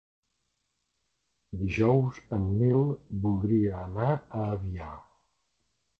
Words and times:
Dijous 1.59 2.17
en 2.37 2.49
Nil 2.63 2.83
voldria 3.27 3.77
anar 3.85 4.11
a 4.17 4.51
Avià. 4.59 4.93